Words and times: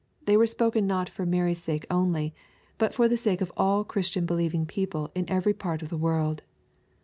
They 0.25 0.35
were 0.35 0.47
spoken 0.47 0.87
not 0.87 1.09
for 1.09 1.27
Mary's 1.27 1.61
sake 1.61 1.85
only, 1.91 2.33
but 2.79 2.91
for 2.91 3.07
the 3.07 3.15
sake 3.15 3.39
of 3.39 3.51
all 3.55 3.83
Christ's 3.83 4.15
be 4.15 4.21
lieving 4.33 4.65
people 4.67 5.11
in 5.13 5.29
every 5.29 5.53
part 5.53 5.83
of 5.83 5.89
the 5.89 5.95
world. 5.97 6.41